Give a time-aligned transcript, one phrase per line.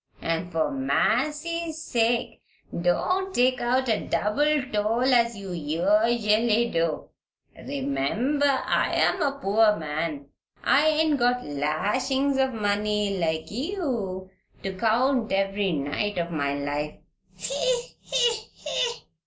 [0.19, 2.41] And for massy's sake
[2.73, 7.09] don't take out a double toll as you us'ally do.
[7.55, 10.25] Remember I'm a poor man
[10.63, 14.31] I ain't got lashin's of money like you
[14.63, 16.95] to count ev'ry night of my life
[17.37, 19.01] he, he, he!"